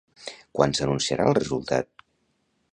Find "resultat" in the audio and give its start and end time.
1.41-2.05